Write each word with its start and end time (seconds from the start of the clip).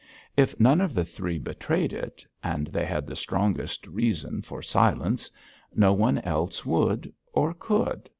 If 0.35 0.59
none 0.59 0.81
of 0.81 0.95
the 0.95 1.05
three 1.05 1.37
betrayed 1.37 1.93
it 1.93 2.25
and 2.43 2.65
they 2.65 2.85
had 2.87 3.05
the 3.05 3.15
strongest 3.15 3.85
reason 3.85 4.41
for 4.41 4.63
silence 4.63 5.29
no 5.75 5.93
one 5.93 6.17
else 6.17 6.65
would, 6.65 7.13
or 7.33 7.53
could. 7.53 8.09